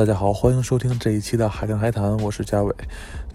[0.00, 2.74] 大家好，欢迎收听这一期的海谈海谈，我是嘉伟。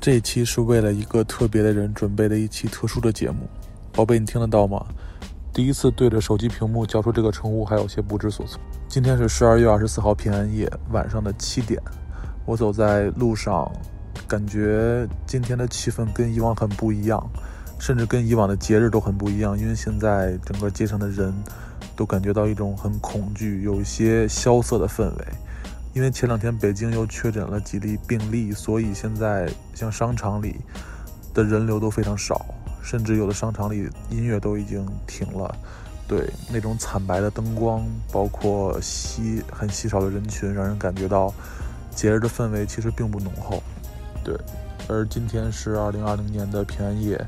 [0.01, 3.47] 这一期是为了一个特别的人准备的一期特殊的节目。
[3.93, 4.83] 宝贝，你听得到吗？
[5.53, 8.59] 第一次对着手机屏幕叫出这个称呼，还有些不知所措。
[8.87, 11.79] 今天是十二月二十四号平安夜晚上的七点，
[12.47, 13.71] 我走在路上，
[14.27, 17.23] 感觉今天的气氛跟以往很不一样，
[17.77, 19.55] 甚至跟以往的节日都很不一样。
[19.55, 21.31] 因为现在整个街上的人
[21.95, 25.25] 都感觉到一种很恐惧，有一些萧瑟的氛围。
[25.95, 30.57] 因为前两天北京又确诊了几例病例，所以现在像商场里
[31.33, 32.45] 的人流都非常少，
[32.83, 35.55] 甚至有的商场里音乐都已经停了。
[36.05, 37.81] 对，那种惨白的灯光，
[38.11, 41.33] 包括稀很稀少的人群，让人感觉到
[41.95, 43.63] 节日的氛围其实并不浓厚。
[44.21, 44.37] 对，
[44.89, 47.25] 而今天是二零二零年的平安夜，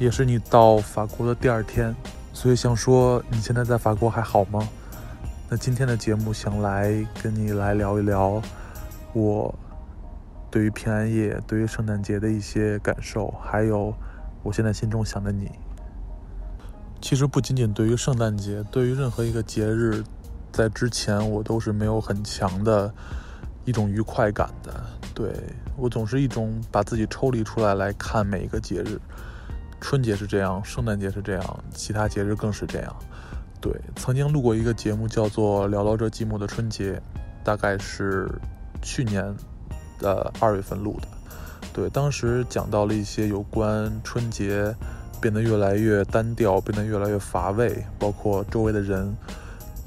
[0.00, 1.94] 也是你到法国的第二天，
[2.32, 4.68] 所以想说你现在在法国还好吗？
[5.52, 8.40] 那今天的节目想来跟你来聊一聊
[9.12, 9.52] 我
[10.48, 13.92] 对于平安夜、对于圣诞节的一些感受，还有
[14.44, 15.50] 我现在心中想的你。
[17.00, 20.04] 其实不仅仅对于圣诞节，对于任何一个节日，
[20.52, 22.94] 在之前我都是没有很强的
[23.64, 24.72] 一种愉快感的。
[25.12, 25.34] 对
[25.76, 29.00] 我总是一种把自己抽离出来来看每一个节日，
[29.80, 32.96] 春节是这样，圣诞节是这样，其他节日更是这样。
[33.60, 36.92] 对，曾经录过一个节目，叫做《聊聊这寂寞的春节》，
[37.44, 38.26] 大概是
[38.80, 39.34] 去年
[39.98, 41.08] 的二月份录的。
[41.72, 44.74] 对，当时讲到了一些有关春节
[45.20, 49.14] 变得越来越单调、变得越来越乏味，包括周围的人，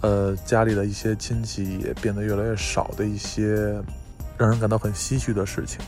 [0.01, 3.73] 呃，家里的一些亲戚也变得越来越少的一些
[4.37, 5.79] 让人感到很唏嘘的事情。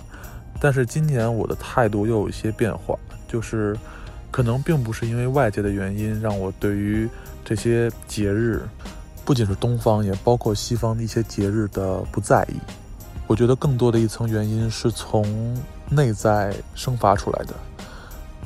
[0.59, 2.97] 但是今年我的态度又有一些变化，
[3.27, 3.77] 就是
[4.31, 7.07] 可能并不是因为外界的原因让我对于
[7.45, 8.67] 这些节日，
[9.23, 12.55] 不仅是东方，也包括西方的一些节日的不在意。
[13.27, 15.55] 我觉得更多的一层原因是从
[15.87, 17.53] 内在生发出来的。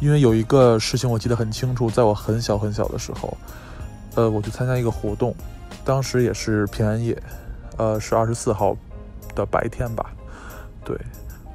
[0.02, 3.38] 因为有一个事情我记得很清楚，在我很小很小的时候，
[4.16, 5.34] 呃，我去参加一个活动，
[5.86, 7.18] 当时也是平安夜，
[7.78, 8.76] 呃，是二十四号
[9.34, 10.12] 的白天吧。
[10.84, 10.98] 对，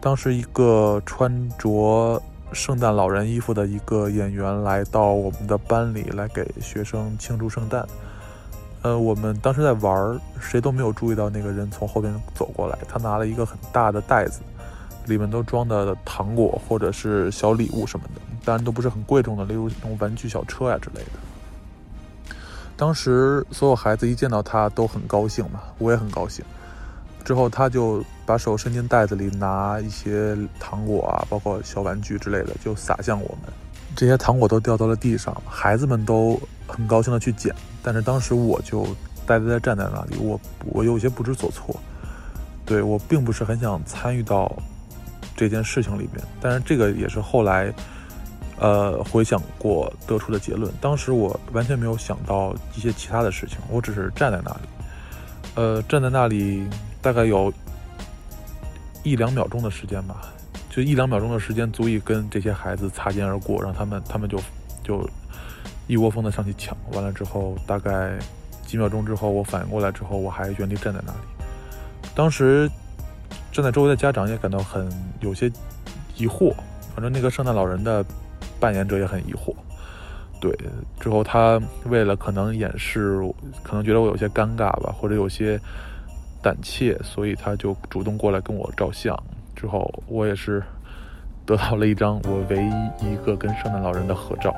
[0.00, 2.22] 当时一个穿着。
[2.54, 7.84] 圣诞老人衣服的一个演员来到我们的班里，来给学生庆祝圣诞。
[8.82, 12.78] 呃，我们当时在玩，谁都没有注意到那个人从后边走过来。
[12.88, 14.40] 他拿了一个很大的袋子，
[15.06, 22.34] 里面都装的糖果或者是小礼物什么的，当然都不是很贵重的，例如那种玩具小车呀之类的。
[22.76, 26.44] 当时所有孩子一见到他都很高兴嘛，我也很高兴。
[27.24, 33.52] 之后，他就把手伸进袋子里，拿一些糖果啊，包括小玩具之类的，就撒向我们。
[33.96, 37.54] 这些糖果都掉到了地上，孩子们都很高兴的去捡。
[37.82, 38.84] 但是当时我就
[39.24, 41.74] 呆呆的站在那里，我我有些不知所措。
[42.66, 44.54] 对我并不是很想参与到
[45.36, 47.72] 这件事情里面，但是这个也是后来，
[48.58, 50.72] 呃，回想过得出的结论。
[50.80, 54.68] 当时我完全没有想到一些其他的事情，我只是站在那里，
[55.54, 56.66] 呃，站在那里。
[57.04, 57.52] 大概有
[59.02, 60.22] 一两秒钟的时间吧，
[60.70, 64.40] 就一两秒钟的时间足以跟这些孩子擦肩而过，让他们他们就
[64.82, 65.06] 就
[65.86, 66.74] 一窝蜂的上去抢。
[66.92, 68.18] 完了之后，大概
[68.66, 71.18] 几秒钟之后，我反应过来之后，我还原地站在那里。
[72.14, 72.70] 当时
[73.52, 75.52] 站在周围的家长也感到很有些
[76.16, 76.54] 疑惑，
[76.94, 78.02] 反正那个圣诞老人的
[78.58, 79.54] 扮演者也很疑惑。
[80.40, 80.56] 对，
[80.98, 83.20] 之后他为了可能掩饰，
[83.62, 85.60] 可能觉得我有些尴尬吧，或者有些。
[86.44, 89.18] 胆怯，所以他就主动过来跟我照相。
[89.56, 90.62] 之后，我也是
[91.46, 94.54] 得到了一张我唯一一个跟圣诞老人的合照。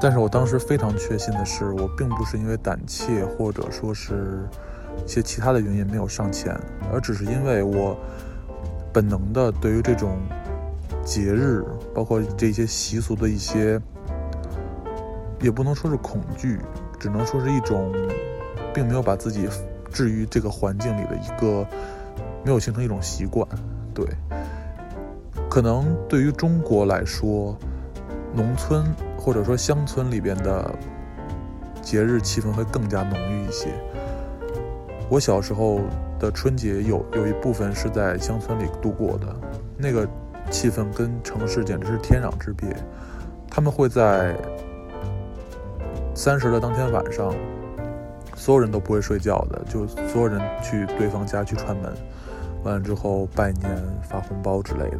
[0.00, 4.48] 但是我当时非常确信的是，我并不是因为胆怯或者说是
[5.04, 6.58] 一些其他的原因没有上前，
[6.90, 7.94] 而只是因为我
[8.90, 10.16] 本能的对于这种
[11.04, 11.62] 节日，
[11.94, 13.78] 包括这些习俗的一些，
[15.42, 16.58] 也不能说是恐惧，
[16.98, 17.92] 只能说是一种，
[18.72, 19.46] 并没有把自己。
[19.94, 21.64] 至于这个环境里的一个
[22.44, 23.48] 没有形成一种习惯，
[23.94, 24.04] 对，
[25.48, 27.56] 可能对于中国来说，
[28.34, 28.84] 农村
[29.16, 30.68] 或者说乡村里边的
[31.80, 33.68] 节日气氛会更加浓郁一些。
[35.08, 35.80] 我小时候
[36.18, 39.26] 的春节有有一部分是在乡村里度过的，
[39.78, 40.08] 那个
[40.50, 42.68] 气氛跟城市简直是天壤之别。
[43.48, 44.34] 他们会在
[46.16, 47.32] 三十的当天晚上。
[48.36, 51.92] 所有人都不会睡觉的，就所有人去对方家去串门，
[52.62, 54.98] 完了之后拜年、发红包之类的。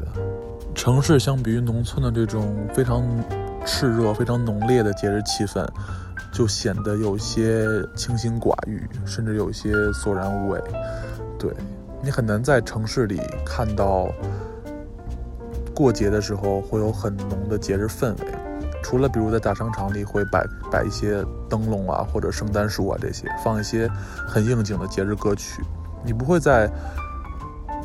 [0.74, 3.02] 城市相比于农村的这种非常
[3.64, 5.66] 炽热、非常浓烈的节日气氛，
[6.32, 10.60] 就显得有些清心寡欲，甚至有些索然无味。
[11.38, 11.52] 对，
[12.02, 14.08] 你很难在城市里看到
[15.74, 18.26] 过节的时候会有很浓的节日氛围。
[18.84, 23.88] 除了比如在大商场里会摆摆一些灯笼啊，或者圣诞树啊这些，放一些
[24.28, 25.62] 很应景的节日歌曲，
[26.04, 26.70] 你不会在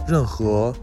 [0.05, 0.73] 任何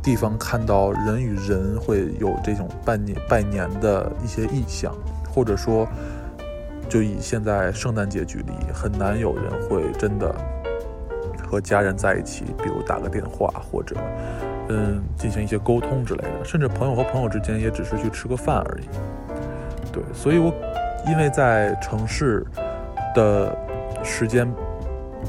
[0.00, 4.94] 地方看到人与人会有这种拜年拜年的一些意象，
[5.28, 5.88] 或者说，
[6.88, 10.32] 就以现在圣诞节举例，很难有人会真的
[11.44, 13.96] 和家人在一起，比如打个电话或者
[14.68, 18.86] 嗯进行一些沟通之类的，甚至朋友和朋友之间也只是去吃个饭而已。
[19.92, 20.52] 对，所以我
[21.06, 22.44] 因为在城市
[23.14, 23.54] 的
[24.02, 24.50] 时间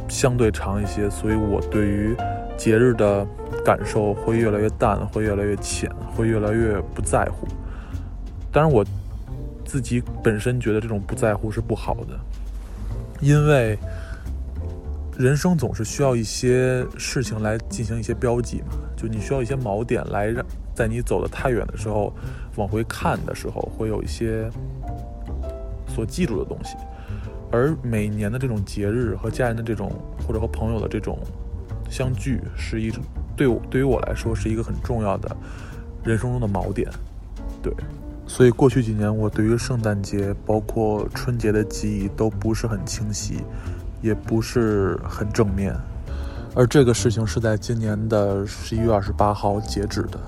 [0.07, 2.15] 相对长一些，所以我对于
[2.57, 3.27] 节日的
[3.65, 7.47] 感受会越来越淡，会越来越浅，会越来越不在乎。
[8.51, 8.85] 当然，我
[9.65, 12.19] 自己本身觉得这种不在乎是不好的，
[13.19, 13.77] 因为
[15.17, 18.67] 人生总是需要一些事情来进行一些标记嘛，
[19.03, 20.43] 就你需要一些锚点来让。
[20.75, 22.11] 在你走得太远的时候，
[22.55, 24.49] 往回看的时候，会有一些
[25.87, 26.75] 所记住的东西。
[27.51, 29.91] 而每年的这种节日和家人的这种，
[30.27, 31.19] 或者和朋友的这种
[31.91, 33.03] 相聚，是一种
[33.37, 35.37] 对我对于我来说是一个很重要的
[36.03, 36.89] 人生中的锚点。
[37.61, 37.71] 对，
[38.25, 43.41] 所以过去几年我对于圣诞节包括春节的记忆都不是很清晰，
[44.01, 45.75] 也不是很正面。
[46.55, 50.19] 而这个事情是在今年的十一月二十八号截止的。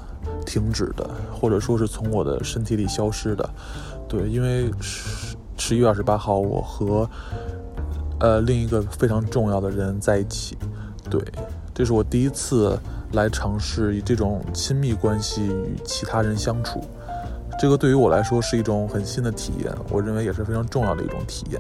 [0.46, 3.50] 停止的，或者说是从我的身体里消失的，
[4.08, 7.10] 对，因为十十一月二十八号，我和
[8.20, 10.56] 呃另一个非常重要的人在一起，
[11.10, 11.20] 对，
[11.74, 12.78] 这是我第一次
[13.14, 16.80] 来尝试以这种亲密关系与其他人相处，
[17.60, 21.60] 这个对于我来说是一种很新的体验，我认为也是非常重要的一种体验。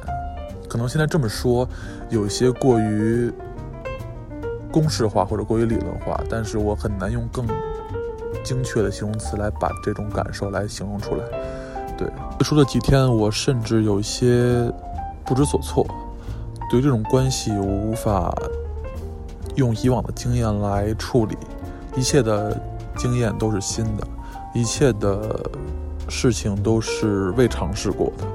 [0.69, 1.67] 可能现在这么说
[2.09, 3.33] 有些过于
[4.75, 7.47] 公式化或者过于理论化，但是我很难用更。
[8.43, 11.23] 精确的形容词来把这种感受来形容出来。
[11.97, 12.07] 对，
[12.37, 14.71] 最初的几天，我甚至有一些
[15.23, 15.83] 不知所措。
[16.69, 18.31] 对于这种关系，我无法
[19.55, 21.35] 用以往的经验来处理。
[21.95, 22.55] 一切的
[22.95, 24.05] 经验都是新的，
[24.53, 25.49] 一切的
[26.07, 28.25] 事情都是未尝试过的，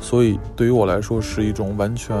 [0.00, 2.16] 所以对于我来说是一种完全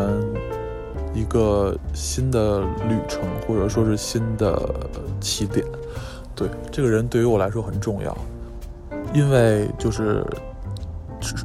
[1.14, 4.58] 一个新的旅程，或者说是新的
[5.20, 5.64] 起点。
[6.34, 8.16] 对，这个人对于我来说很重要，
[9.12, 10.24] 因为就是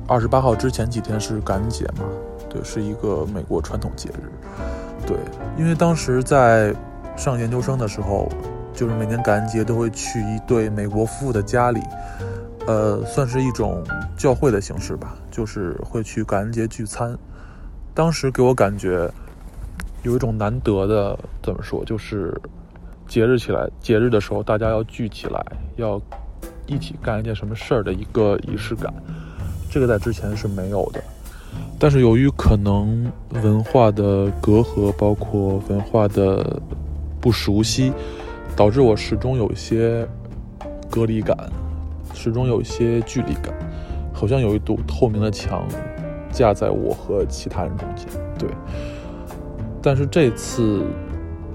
[0.08, 2.06] 二十八号之前几天是感恩节嘛，
[2.50, 4.32] 对，是一个美国传统节日。
[5.06, 5.18] 对，
[5.58, 6.74] 因为当时在
[7.16, 8.30] 上研究生的时候，
[8.74, 11.82] 就是每年感恩节都会去一对美国夫妇的家里，
[12.66, 13.84] 呃，算是一种
[14.18, 17.18] 教会的形式吧，就是会去感恩节聚餐。
[17.94, 19.10] 当时给我感觉
[20.08, 22.34] 有一种难得的，怎么说，就是。
[23.08, 25.42] 节日起来，节日的时候大家要聚起来，
[25.78, 25.98] 要
[26.66, 28.94] 一起干一件什么事儿的一个仪式感，
[29.72, 31.02] 这个在之前是没有的。
[31.80, 36.62] 但是由于可能文化的隔阂，包括文化的
[37.22, 37.94] 不熟悉，
[38.58, 40.06] 导致我始终有一些
[40.90, 41.38] 隔离感，
[42.14, 43.54] 始终有一些距离感，
[44.14, 45.64] 好像有一堵透明的墙
[46.30, 48.06] 架在我和其他人中间。
[48.38, 48.50] 对，
[49.82, 50.84] 但是这次。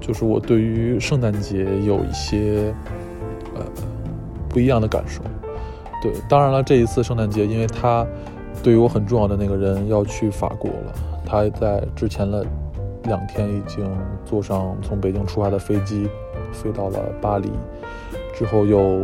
[0.05, 2.75] 就是我对于圣诞节有一些
[3.55, 3.63] 呃
[4.49, 5.23] 不一样的感受，
[6.03, 8.05] 对，当然了，这一次圣诞节，因为他
[8.65, 10.93] 对于我很重要的那个人要去法国了，
[11.25, 12.45] 他在之前了
[13.05, 13.89] 两天已经
[14.25, 16.09] 坐上从北京出发的飞机，
[16.53, 17.49] 飞到了巴黎，
[18.35, 19.03] 之后又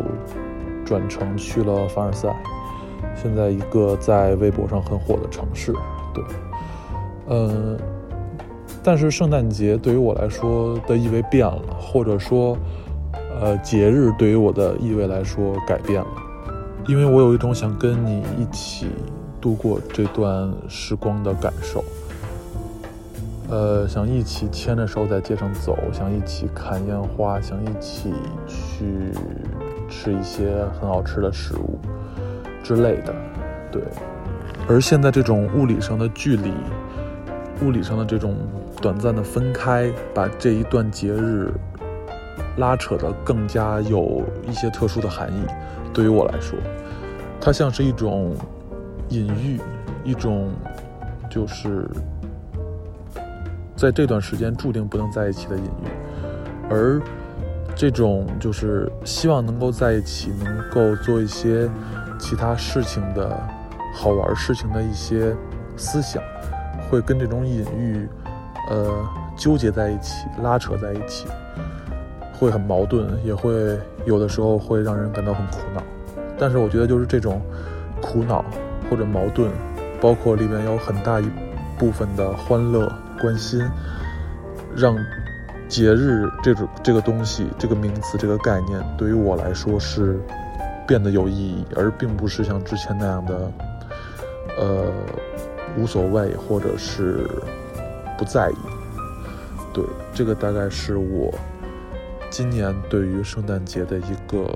[0.83, 2.27] 转乘去了凡尔赛，
[3.15, 5.71] 现在一个在微博上很火的城市，
[6.13, 6.23] 对，
[7.29, 7.79] 嗯。
[8.81, 12.57] 但是圣诞节对于我来说的意味变了，或者说，
[13.39, 16.07] 呃，节日对于我的意味来说改变了，
[16.87, 18.87] 因为我有一种想跟你一起
[19.41, 21.83] 度过这段时光的感受，
[23.49, 28.13] 呃，想一起牵着手在街上走，想一起看烟花，想一起
[28.47, 29.11] 去
[29.89, 31.77] 吃一些很好吃的食物
[32.63, 33.13] 之类的，
[33.71, 33.83] 对。
[34.67, 36.53] 而现在这种物理上的距离，
[37.61, 38.35] 物理上的这种。
[38.81, 41.51] 短暂的分开，把这一段节日
[42.57, 45.45] 拉扯的更加有一些特殊的含义。
[45.93, 46.57] 对于我来说，
[47.41, 48.35] 它像是一种
[49.09, 49.59] 隐喻，
[50.03, 50.49] 一种
[51.29, 51.89] 就是
[53.75, 55.87] 在这段时间注定不能在一起的隐喻。
[56.69, 57.01] 而
[57.75, 61.69] 这种就是希望能够在一起，能够做一些
[62.17, 63.37] 其他事情的
[63.93, 65.35] 好玩事情的一些
[65.75, 66.21] 思想，
[66.89, 68.07] 会跟这种隐喻。
[68.69, 71.27] 呃，纠结在一起，拉扯在一起，
[72.33, 73.51] 会很矛盾，也会
[74.05, 75.81] 有的时候会让人感到很苦恼。
[76.37, 77.41] 但是我觉得就是这种
[78.01, 78.45] 苦恼
[78.89, 79.51] 或者矛盾，
[79.99, 81.29] 包括里面有很大一
[81.77, 83.61] 部分的欢乐、关心，
[84.75, 84.95] 让
[85.67, 90.19] 节日这种这个东西、这个名词、这个概念，对于我来说是
[90.87, 93.51] 变得有意义，而并不是像之前那样的，
[94.57, 94.85] 呃，
[95.77, 97.27] 无所谓或者是
[98.19, 98.55] 不在意。
[99.71, 99.83] 对，
[100.13, 101.33] 这个大概是我
[102.29, 104.53] 今年对于圣诞节的一个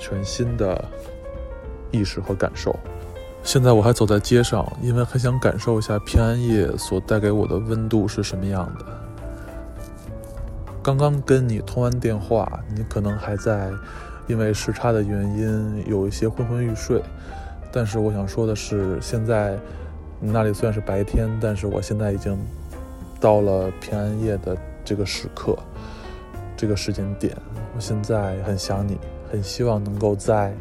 [0.00, 0.84] 全新的
[1.92, 2.74] 意识和感受。
[3.42, 8.86] 现在我还走在街上，因为很想感受一下平安夜所带给我的温度是什么样的。
[10.82, 13.70] 刚刚跟你通完电话，你可能还在
[14.26, 17.02] 因为时差的原因有一些昏昏欲睡，
[17.70, 19.58] 但是我想说的是，现在
[20.20, 22.36] 你那里虽然是白天，但是我现在已经。
[23.24, 24.54] 到了平安夜的
[24.84, 25.56] 这个时刻，
[26.54, 27.34] 这个时间点，
[27.74, 28.98] 我现在很想你，
[29.32, 30.54] 很希望能够在，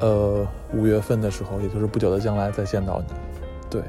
[0.00, 3.14] 呃，五月份的时候，也就是不久的将来再见到你。
[3.70, 3.82] 对，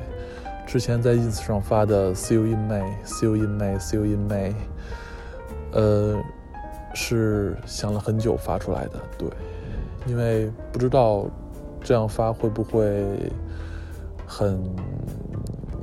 [0.68, 4.54] 之前在 ins 上发的 “see you in May”，“see you in May”，“see you in May”，
[5.72, 6.24] 呃，
[6.94, 9.01] 是想了很久发出来的。
[9.18, 9.27] 对，
[10.06, 11.25] 因为不知道
[11.82, 13.04] 这样发会不会
[14.27, 14.63] 很。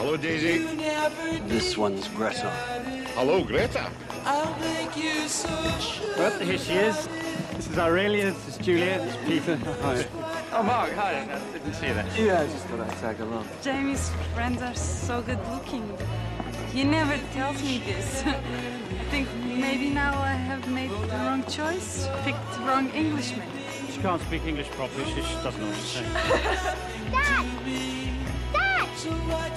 [0.00, 0.64] Hello, Daisy.
[1.46, 2.48] This one's Greta.
[3.14, 3.92] Hello, Greta.
[4.24, 4.54] Well,
[6.38, 7.06] here she is.
[7.52, 9.56] This is Aurelia, this is Julia, this is Peter.
[9.82, 10.06] Hi.
[10.52, 11.20] Oh, Mark, hi.
[11.20, 12.18] I didn't see that.
[12.18, 13.46] Yeah, I just thought I'd tag along.
[13.60, 15.84] Jamie's friends are so good looking.
[16.72, 18.22] He never tells me this.
[18.24, 23.46] I think maybe now I have made the wrong choice, picked the wrong Englishman.
[23.92, 25.04] She can't speak English properly.
[25.12, 26.12] She, she doesn't know what she's saying.
[27.12, 28.09] Dad!
[28.96, 29.52] Dad!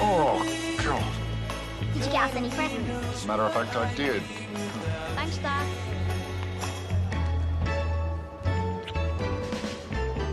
[0.00, 0.42] Oh,
[0.82, 1.12] God.
[1.92, 2.90] Did you get us any presents?
[3.14, 4.22] As a matter of fact, I did.
[5.14, 5.66] Thanks, Dad.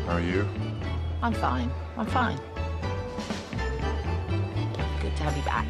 [0.06, 0.48] How are you?
[1.22, 1.72] I'm fine.
[1.98, 2.40] I'm fine.
[5.02, 5.68] Good to have you back.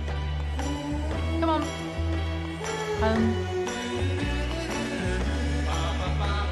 [1.40, 1.62] Come on.
[3.02, 3.46] Home.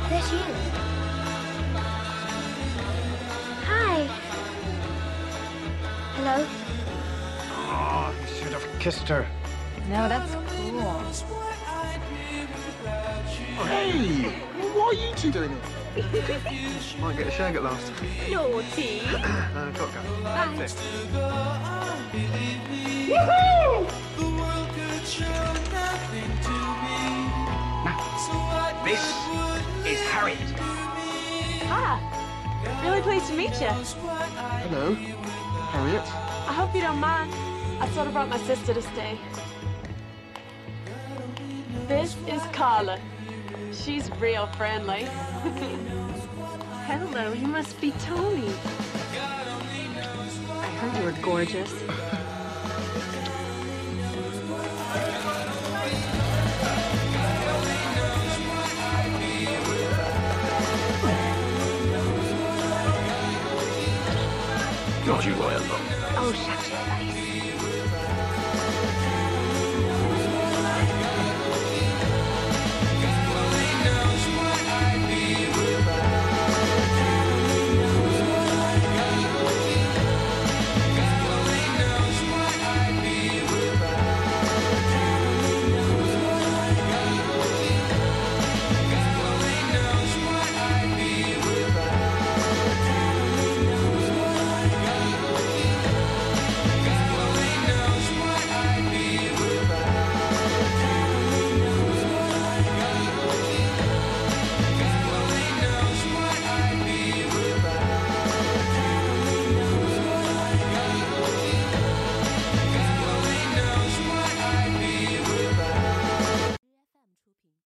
[0.09, 0.86] There she is.
[6.27, 6.45] Hello.
[7.69, 9.25] Oh, you should have kissed her.
[9.87, 10.81] No, that's cool.
[13.63, 14.23] Hey!
[14.75, 15.51] What are you two doing
[15.95, 16.01] here?
[16.99, 17.93] Might get a shag at last.
[18.29, 18.99] Naughty.
[19.05, 20.23] uh, got to go.
[20.23, 20.53] Bye.
[28.83, 29.13] This
[29.85, 30.39] is Harriet.
[31.69, 33.69] Ah, really pleased to meet you.
[34.67, 34.97] Hello,
[35.71, 36.01] Harriet.
[36.47, 37.31] I hope you don't mind.
[37.81, 39.19] I sort of brought my sister to stay.
[41.87, 42.99] This is Carla.
[43.73, 45.03] She's real friendly.
[46.87, 48.51] Hello, you must be Tony.
[50.59, 51.73] I heard you were gorgeous.
[65.07, 65.61] Not you, I am.
[66.17, 67.36] Oh, shut your face.